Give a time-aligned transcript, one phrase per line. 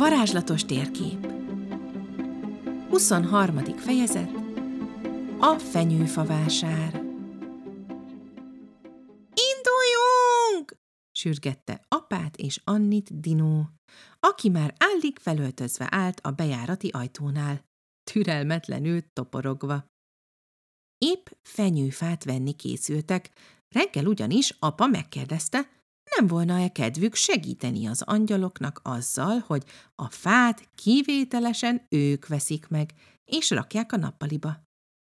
[0.00, 1.26] varázslatos térkép
[2.88, 3.64] 23.
[3.64, 4.30] fejezet
[5.38, 6.94] A fenyőfavásár
[9.34, 10.74] Induljunk!
[11.12, 13.68] sürgette apát és Annit Dinó,
[14.20, 17.64] aki már állig felöltözve állt a bejárati ajtónál,
[18.10, 19.84] türelmetlenül toporogva.
[20.98, 23.30] Épp fenyőfát venni készültek,
[23.74, 25.79] reggel ugyanis apa megkérdezte,
[26.16, 29.64] nem volna-e kedvük segíteni az angyaloknak azzal, hogy
[29.94, 32.90] a fát kivételesen ők veszik meg,
[33.24, 34.68] és rakják a nappaliba.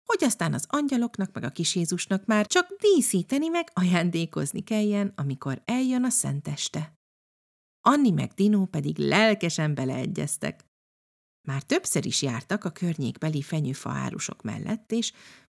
[0.05, 5.61] Hogy aztán az angyaloknak meg a kis Jézusnak már csak díszíteni meg ajándékozni kelljen, amikor
[5.65, 6.93] eljön a szenteste.
[7.81, 10.65] Anni meg Dino pedig lelkesen beleegyeztek.
[11.47, 15.13] Már többször is jártak a környékbeli fenyőfaárusok mellett, és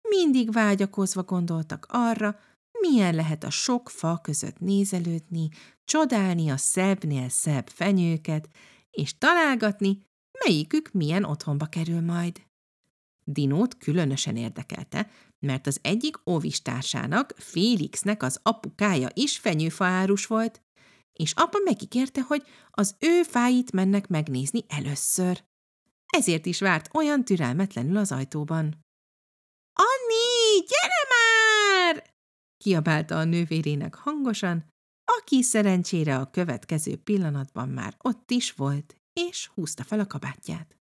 [0.10, 2.40] mindig vágyakozva gondoltak arra,
[2.80, 5.50] milyen lehet a sok fa között nézelődni,
[5.86, 8.50] csodálni a szebbnél szebb fenyőket,
[8.92, 10.06] és találgatni,
[10.46, 12.42] melyikük milyen otthonba kerül majd.
[13.24, 20.62] Dinót különösen érdekelte, mert az egyik óvistársának, Félixnek az apukája is fenyőfaárus volt,
[21.14, 25.44] és apa megígérte, hogy az ő fáit mennek megnézni először.
[26.06, 28.86] Ezért is várt olyan türelmetlenül az ajtóban.–
[29.90, 31.07] Anni, gyere!
[32.68, 34.66] Kiabálta a nővérének hangosan,
[35.06, 40.78] aki szerencsére a következő pillanatban már ott is volt, és húzta fel a kabátját.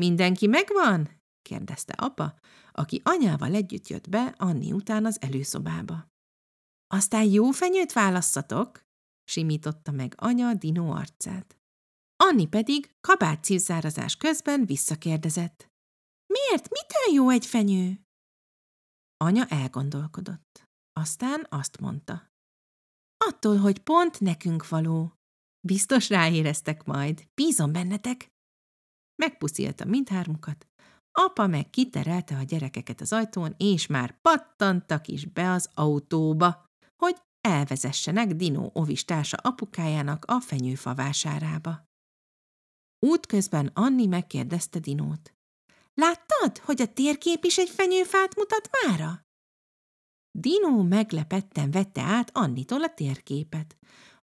[0.00, 1.20] Mindenki megvan?
[1.42, 2.38] kérdezte apa,
[2.72, 6.06] aki anyával együtt jött be Anni után az előszobába.
[6.86, 8.82] Aztán jó fenyőt válasszatok,
[9.24, 11.56] simította meg anya Dino arcát.
[12.16, 15.70] Anni pedig kabátszívzárazás közben visszakérdezett.
[16.26, 16.68] Miért?
[16.70, 18.01] Mitől jó egy fenyő?
[19.22, 20.68] Anya elgondolkodott.
[20.92, 22.30] Aztán azt mondta.
[23.16, 25.12] Attól, hogy pont nekünk való.
[25.66, 27.28] Biztos ráéreztek majd.
[27.34, 28.28] Bízom bennetek.
[29.22, 30.66] Megpuszilta mindhármukat.
[31.10, 36.64] Apa meg kiterelte a gyerekeket az ajtón, és már pattantak is be az autóba,
[36.96, 41.84] hogy elvezessenek Dino ovistársa apukájának a fenyőfa vásárába.
[43.06, 45.34] Útközben Anni megkérdezte Dinót.
[45.94, 49.20] Láttad, hogy a térkép is egy fenyőfát mutat mára?
[50.38, 53.76] Dino meglepetten vette át Annitól a térképet,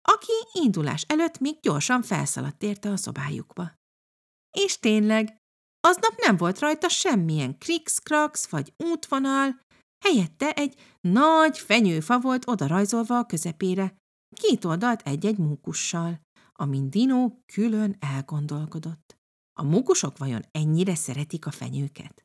[0.02, 3.72] aki indulás előtt még gyorsan felszaladt érte a szobájukba.
[4.56, 5.36] És tényleg,
[5.80, 8.00] aznap nem volt rajta semmilyen krix
[8.50, 9.60] vagy útvonal,
[10.04, 13.96] helyette egy nagy fenyőfa volt odarajzolva a közepére,
[14.40, 16.20] két oldalt egy-egy mókussal,
[16.52, 19.15] amin Dino külön elgondolkodott.
[19.58, 22.24] A mókusok vajon ennyire szeretik a fenyőket?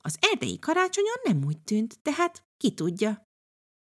[0.00, 3.26] Az erdei karácsonyon nem úgy tűnt, tehát ki tudja.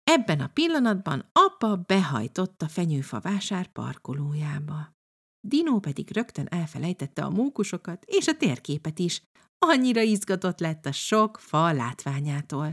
[0.03, 4.97] Ebben a pillanatban apa behajtott a fenyőfa vásár parkolójába.
[5.41, 9.23] Dino pedig rögtön elfelejtette a mókusokat és a térképet is,
[9.59, 12.67] annyira izgatott lett a sok fa látványától.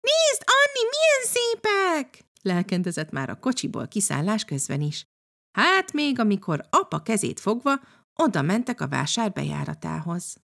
[0.00, 2.24] Nézd, Anni, milyen szépek!
[2.42, 5.04] lelkendezett már a kocsiból kiszállás közben is.
[5.58, 7.80] Hát még amikor apa kezét fogva
[8.14, 10.42] oda mentek a vásár bejáratához.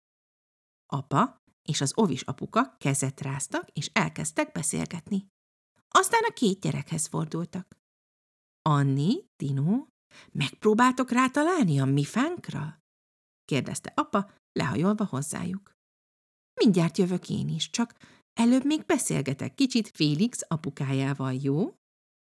[0.86, 5.26] Apa és az ovis apuka kezet ráztak, és elkezdtek beszélgetni.
[5.88, 7.76] Aztán a két gyerekhez fordultak.
[8.62, 9.86] Anni, Tino,
[10.32, 12.80] megpróbáltok rátalálni a mi fánkra?
[13.44, 15.72] kérdezte apa, lehajolva hozzájuk.
[16.60, 17.94] Mindjárt jövök én is, csak
[18.32, 21.74] előbb még beszélgetek kicsit Félix apukájával, jó?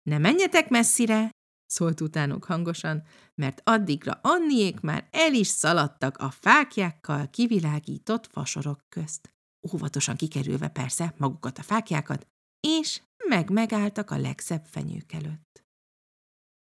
[0.10, 1.30] Ne menjetek messzire,
[1.66, 3.04] szólt utánuk hangosan,
[3.36, 9.34] mert addigra Anniék már el is szaladtak a fákjákkal kivilágított fasorok közt.
[9.74, 12.28] Óvatosan kikerülve persze magukat a fákjákat,
[12.60, 15.66] és meg megálltak a legszebb fenyők előtt.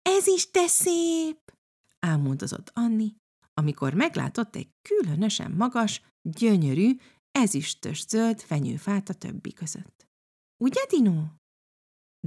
[0.02, 1.54] Ez is te szép!
[2.00, 3.16] álmodozott Anni,
[3.54, 6.98] amikor meglátott egy különösen magas, gyönyörű,
[7.32, 10.08] ezüstös zöld fenyőfát a többi között.
[10.64, 11.24] Ugye, Dino?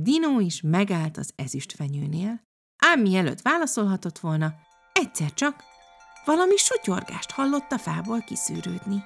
[0.01, 2.48] Dino is megállt az ezüstfenyőnél,
[2.79, 4.55] ám mielőtt válaszolhatott volna,
[4.93, 5.65] egyszer csak
[6.25, 9.03] valami sutyorgást hallott a fából kiszűrődni.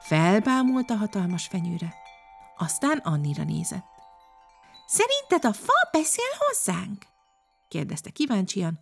[0.00, 1.94] Felbámult a hatalmas fenyőre,
[2.56, 3.86] aztán Annira nézett.
[4.86, 7.06] Szerinted a fa beszél hozzánk?
[7.68, 8.80] kérdezte kíváncsian.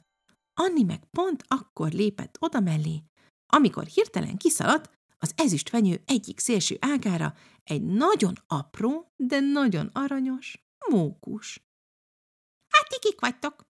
[0.54, 3.02] Anni meg pont akkor lépett oda mellé,
[3.46, 7.34] amikor hirtelen kiszaladt az ezüstfenyő egyik szélső ágára
[7.64, 11.62] egy nagyon apró, de nagyon aranyos mókus.–
[12.72, 13.71] Hát kik vagytok?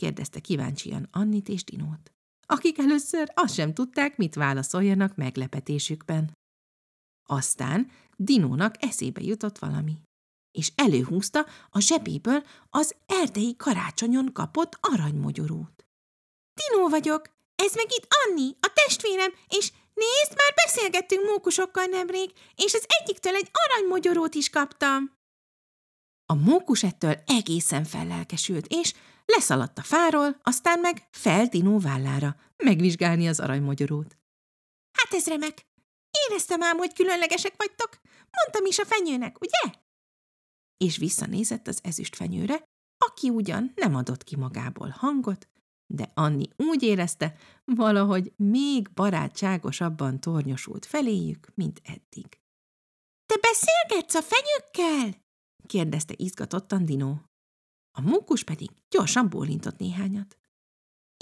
[0.00, 2.12] Kérdezte kíváncsian Annit és Dinót,
[2.46, 6.32] akik először azt sem tudták, mit válaszoljanak meglepetésükben.
[7.28, 10.00] Aztán Dinónak eszébe jutott valami,
[10.58, 15.86] és előhúzta a zsebéből az erdei karácsonyon kapott aranymogyorút.–
[16.60, 17.22] Dinó vagyok,
[17.54, 23.34] ez meg itt Anni, a testvérem, és nézd, már beszélgettünk mókusokkal nemrég, és az egyiktől
[23.34, 25.18] egy aranymogyorót is kaptam.
[26.26, 28.94] A mókus ettől egészen fellelkesült, és
[29.36, 34.18] leszaladt a fáról, aztán meg fel Dinó vállára, megvizsgálni az aranymogyorót.
[34.92, 35.66] Hát ez remek.
[36.28, 38.00] Éreztem ám, hogy különlegesek vagytok.
[38.30, 39.78] Mondtam is a fenyőnek, ugye?
[40.76, 42.62] És visszanézett az ezüst fenyőre,
[43.06, 45.48] aki ugyan nem adott ki magából hangot,
[45.86, 52.26] de Anni úgy érezte, valahogy még barátságosabban tornyosult feléjük, mint eddig.–
[53.30, 55.20] Te beszélgetsz a fenyőkkel?–
[55.72, 57.29] kérdezte izgatottan Dinó.
[57.92, 60.38] A mókus pedig gyorsan bólintott néhányat.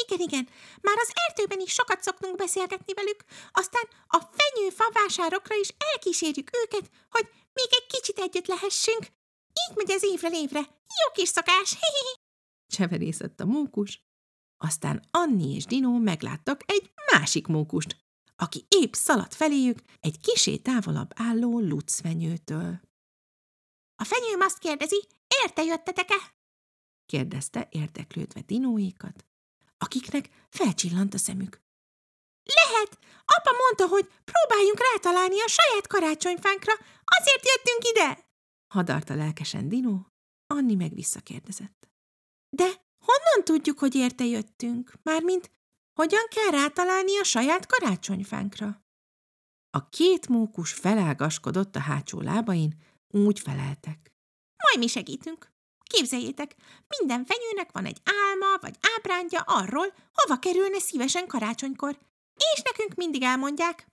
[0.05, 0.49] Igen, igen,
[0.81, 6.91] már az erdőben is sokat szoktunk beszélgetni velük, aztán a fenyőfa vásárokra is elkísérjük őket,
[7.11, 9.03] hogy még egy kicsit együtt lehessünk.
[9.53, 10.59] Így megy ez évre évre.
[10.59, 11.77] Jó kis szokás.
[12.75, 14.07] Cseverészett a mókus.
[14.57, 17.97] Aztán Anni és Dino megláttak egy másik mókust,
[18.37, 22.81] aki épp szaladt feléjük egy kisé távolabb álló lucfenyőtől.
[23.97, 25.07] A fenyőm azt kérdezi,
[25.43, 26.38] érte jöttetek-e?
[27.09, 29.27] Kérdezte érdeklődve Dinóékat,
[29.79, 31.61] akiknek felcsillant a szemük.
[32.43, 32.99] Lehet!
[33.25, 36.73] Apa mondta, hogy próbáljunk rátalálni a saját karácsonyfánkra,
[37.05, 38.27] azért jöttünk ide!
[38.75, 39.99] Hadarta lelkesen Dino,
[40.47, 41.89] Anni meg visszakérdezett.
[42.57, 42.65] De
[42.99, 44.93] honnan tudjuk, hogy érte jöttünk?
[45.03, 45.51] Mármint,
[45.93, 48.83] hogyan kell rátalálni a saját karácsonyfánkra?
[49.71, 54.13] A két mókus felágaskodott a hátsó lábain, úgy feleltek.
[54.63, 55.53] Majd mi segítünk.
[55.89, 56.55] Képzeljétek,
[56.99, 61.99] minden fenyőnek van egy álma vagy ábrándja arról, hova kerülne szívesen karácsonykor.
[62.55, 63.87] És nekünk mindig elmondják.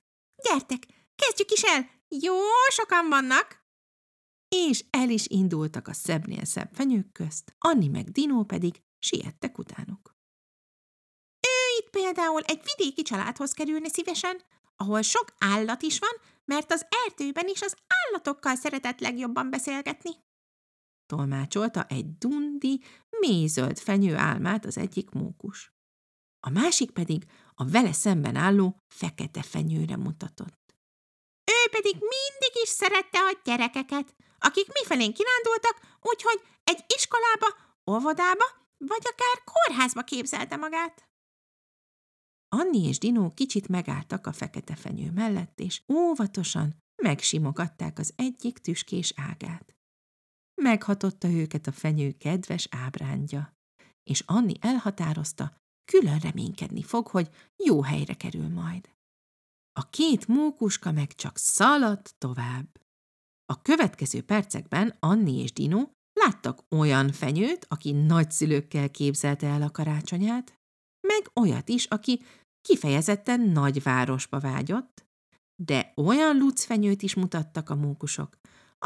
[0.44, 1.90] Gyertek, kezdjük is el!
[2.08, 2.38] Jó
[2.70, 3.64] sokan vannak!
[4.48, 10.16] És el is indultak a szebbnél szebb fenyők közt, Anni meg Dinó pedig siettek utánuk.
[11.42, 14.42] Ő itt például egy vidéki családhoz kerülne szívesen,
[14.76, 20.12] ahol sok állat is van, mert az erdőben is az állatokkal szeretett legjobban beszélgetni
[21.06, 22.84] tolmácsolta egy dundi,
[23.20, 25.74] mézöld fenyő álmát az egyik mókus.
[26.40, 27.26] A másik pedig
[27.56, 30.76] a vele szemben álló fekete fenyőre mutatott.
[31.52, 37.48] Ő pedig mindig is szerette a gyerekeket, akik mifelén kirándultak, úgyhogy egy iskolába,
[37.92, 38.46] óvodába,
[38.78, 41.10] vagy akár kórházba képzelte magát.
[42.50, 49.14] Anni és Dinó kicsit megálltak a fekete fenyő mellett, és óvatosan megsimogatták az egyik tüskés
[49.16, 49.75] ágát.
[50.62, 53.54] Meghatotta őket a fenyő kedves ábrándja,
[54.04, 55.58] és Anni elhatározta,
[55.92, 57.30] külön reménykedni fog, hogy
[57.66, 58.90] jó helyre kerül majd.
[59.80, 62.80] A két mókuska meg csak szaladt tovább.
[63.46, 70.60] A következő percekben Anni és Dino láttak olyan fenyőt, aki nagyszülőkkel képzelte el a karácsonyát,
[71.08, 72.22] meg olyat is, aki
[72.62, 75.06] kifejezetten nagy városba vágyott,
[75.64, 78.38] de olyan lucfenyőt is mutattak a mókusok,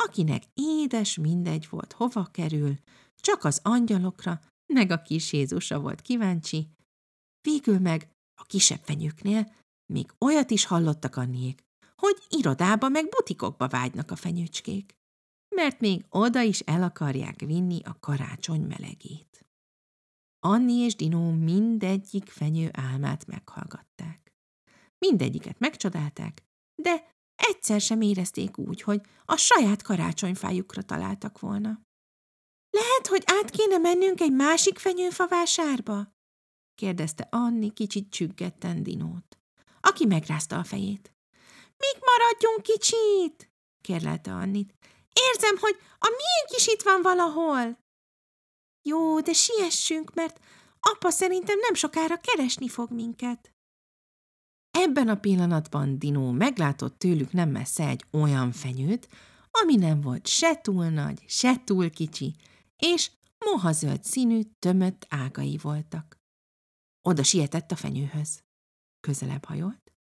[0.03, 2.75] akinek édes mindegy volt, hova kerül,
[3.15, 4.39] csak az angyalokra,
[4.73, 6.69] meg a kis Jézusra volt kíváncsi.
[7.41, 8.09] Végül meg
[8.41, 9.51] a kisebb fenyőknél
[9.93, 11.63] még olyat is hallottak anniék,
[11.95, 14.95] hogy irodába meg butikokba vágynak a fenyőcskék,
[15.55, 19.45] mert még oda is el akarják vinni a karácsony melegét.
[20.39, 24.33] Anni és Dinó mindegyik fenyő álmát meghallgatták.
[24.97, 26.43] Mindegyiket megcsodálták,
[26.75, 31.79] de egyszer sem érezték úgy, hogy a saját karácsonyfájukra találtak volna.
[32.69, 36.17] Lehet, hogy át kéne mennünk egy másik fenyőfa vásárba?
[36.75, 39.39] kérdezte Anni kicsit csüggetten Dinót,
[39.81, 41.13] aki megrázta a fejét.
[41.77, 44.73] Még maradjunk kicsit, kérlelte Annit.
[45.13, 47.79] Érzem, hogy a miénk is itt van valahol.
[48.81, 50.39] Jó, de siessünk, mert
[50.79, 53.53] apa szerintem nem sokára keresni fog minket.
[54.71, 59.07] Ebben a pillanatban Dinó meglátott tőlük nem messze egy olyan fenyőt,
[59.51, 62.35] ami nem volt se túl nagy, se túl kicsi,
[62.77, 63.11] és
[63.45, 66.19] mohazöld színű, tömött ágai voltak.
[67.01, 68.43] Oda sietett a fenyőhöz.
[68.99, 69.93] Közelebb hajolt,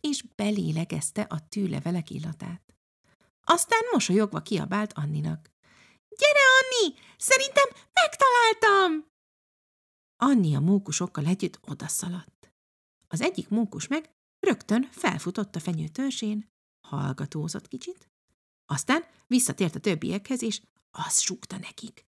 [0.00, 2.74] és belélegezte a tűlevelek illatát.
[3.44, 5.52] Aztán mosolyogva kiabált Anninak.–
[6.20, 6.94] Gyere, Anni!
[7.16, 9.06] Szerintem megtaláltam!
[10.16, 12.52] Anni a mókusokkal együtt odaszaladt.
[13.08, 14.13] Az egyik mókus meg
[14.44, 18.10] Rögtön felfutott a fenyő törzsén, hallgatózott kicsit,
[18.66, 22.06] aztán visszatért a többiekhez, és azt súgta nekik.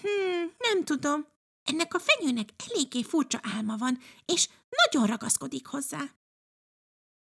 [0.00, 1.26] Hmm, nem tudom,
[1.62, 6.02] ennek a fenyőnek eléggé furcsa álma van, és nagyon ragaszkodik hozzá.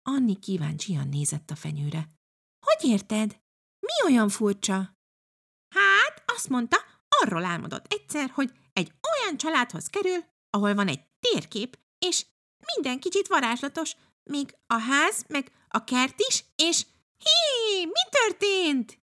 [0.02, 2.08] Anni kíváncsian nézett a fenyőre.
[2.66, 3.40] Hogy érted?
[3.80, 4.96] Mi olyan furcsa?
[5.74, 6.76] Hát, azt mondta,
[7.08, 12.26] arról álmodott egyszer, hogy egy olyan családhoz kerül, ahol van egy térkép, és
[12.74, 13.96] minden kicsit varázslatos,
[14.30, 16.86] még a ház, meg a kert is, és
[17.18, 18.98] hé, mi történt?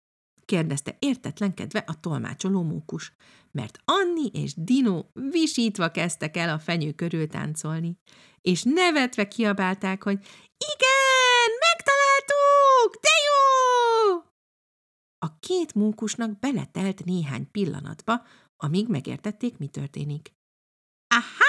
[0.45, 3.13] kérdezte értetlenkedve a tolmácsoló mókus,
[3.51, 7.97] mert Anni és Dino visítva kezdtek el a fenyő körül táncolni,
[8.41, 10.17] és nevetve kiabálták, hogy
[10.73, 14.17] igen, megtaláltuk, de jó!
[15.25, 18.25] A két mókusnak beletelt néhány pillanatba,
[18.57, 20.33] amíg megértették, mi történik.
[21.07, 21.48] Aha,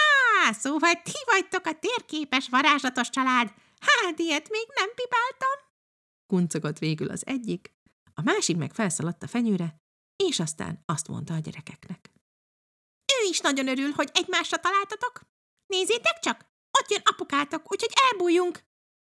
[0.52, 3.52] szóval ti vagytok a térképes varázslatos család.
[3.80, 5.68] Hát, ilyet még nem pipáltam.
[6.26, 7.72] Kuncogott végül az egyik,
[8.14, 9.80] a másik meg felszaladt a fenyőre,
[10.16, 12.10] és aztán azt mondta a gyerekeknek.
[13.22, 15.20] Ő is nagyon örül, hogy egymásra találtatok.
[15.66, 16.46] Nézzétek csak,
[16.78, 18.64] ott jön apukátok, úgyhogy elbújjunk.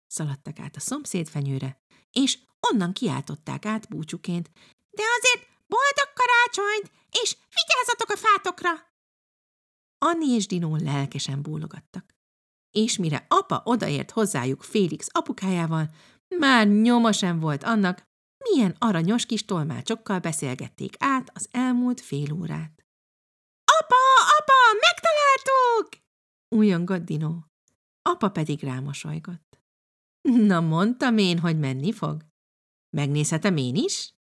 [0.08, 1.82] Szaladtak át a szomszéd fenyőre,
[2.12, 4.50] és onnan kiáltották át búcsuként.
[4.90, 6.92] De azért boldog karácsonyt,
[7.22, 8.89] és vigyázzatok a fátokra!
[10.06, 12.06] Anni és Dinó lelkesen bólogattak.
[12.72, 15.90] És mire apa odaért hozzájuk Félix apukájával,
[16.38, 18.04] már nyoma sem volt annak,
[18.44, 22.86] milyen aranyos kis tolmácsokkal beszélgették át az elmúlt fél órát.
[23.80, 23.96] Apa,
[24.38, 25.90] apa, megtaláltuk!
[26.56, 27.46] Újongott Dinó.
[28.02, 29.60] Apa pedig rámosolygott.
[30.22, 32.26] Na, mondtam én, hogy menni fog.
[32.90, 34.14] Megnézhetem én is?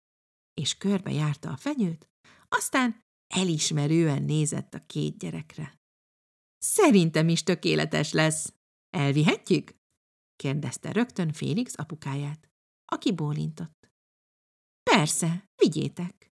[0.55, 2.09] És körbe járta a fenyőt,
[2.49, 3.05] aztán
[3.37, 5.81] elismerően nézett a két gyerekre.
[6.59, 8.55] Szerintem is tökéletes lesz.
[8.91, 9.75] Elvihetjük?
[10.37, 12.49] kérdezte rögtön Félix apukáját,
[12.85, 13.91] aki bólintott.
[14.91, 16.31] Persze, vigyétek.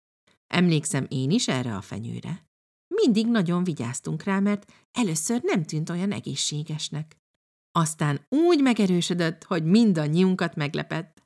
[0.47, 2.47] Emlékszem én is erre a fenyőre.
[2.87, 7.17] Mindig nagyon vigyáztunk rá, mert először nem tűnt olyan egészségesnek.
[7.71, 11.23] Aztán úgy megerősödött, hogy mindannyiunkat meglepett.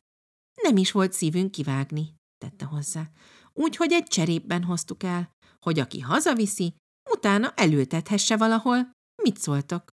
[0.61, 3.11] Nem is volt szívünk kivágni, tette hozzá.
[3.53, 5.32] Úgyhogy egy cserépben hoztuk el,
[5.63, 6.75] hogy aki hazaviszi,
[7.09, 8.91] utána elültethesse valahol.
[9.23, 9.91] Mit szóltok?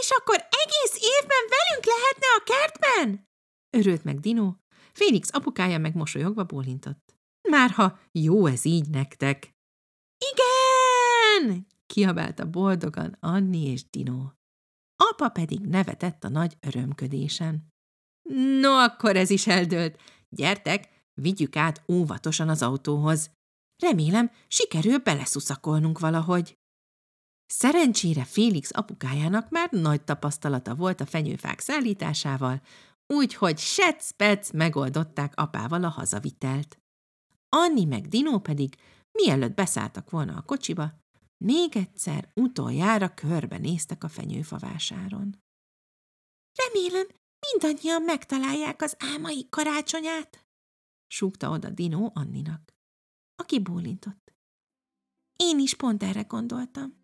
[0.00, 3.24] És akkor egész évben velünk lehetne a kertben?
[3.76, 4.54] Örült meg Dino,
[4.92, 7.14] Félix apukája meg mosolyogva bólintott.
[7.48, 9.50] Márha jó ez így nektek.
[10.18, 11.66] Igen!
[11.86, 14.30] kiabálta boldogan Anni és Dino.
[14.96, 17.68] Apa pedig nevetett a nagy örömködésen.
[18.60, 20.00] No, akkor ez is eldőlt.
[20.28, 20.88] Gyertek,
[21.20, 23.30] vigyük át óvatosan az autóhoz.
[23.82, 26.58] Remélem, sikerül beleszuszakolnunk valahogy.
[27.46, 32.62] Szerencsére Félix apukájának már nagy tapasztalata volt a fenyőfák szállításával,
[33.06, 36.78] úgyhogy sec megoldották apával a hazavitelt.
[37.48, 38.74] Anni meg Dino pedig,
[39.12, 40.92] mielőtt beszálltak volna a kocsiba,
[41.44, 45.42] még egyszer utoljára körbenéztek a fenyőfavásáron.
[46.54, 47.06] Remélem,
[47.50, 50.46] mindannyian megtalálják az álmai karácsonyát,
[51.06, 52.72] súgta oda Dino Anninak,
[53.42, 54.32] aki bólintott.
[55.36, 56.94] Én is pont erre gondoltam.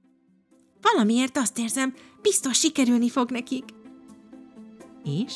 [0.80, 3.64] Valamiért azt érzem, biztos sikerülni fog nekik.
[5.04, 5.34] És,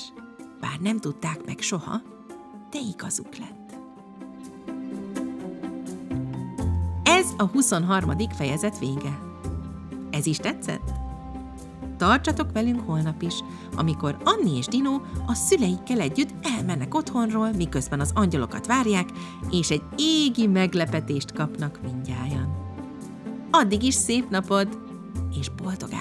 [0.60, 2.02] bár nem tudták meg soha,
[2.70, 3.72] de igazuk lett.
[7.02, 8.18] Ez a 23.
[8.28, 9.18] fejezet vége.
[10.10, 10.97] Ez is tetszett?
[11.98, 13.34] Tartsatok velünk holnap is,
[13.76, 19.08] amikor Anni és Dino a szüleikkel együtt elmennek otthonról, miközben az angyalokat várják,
[19.50, 22.56] és egy égi meglepetést kapnak mindjájan.
[23.50, 24.78] Addig is szép napod,
[25.38, 25.92] és boldog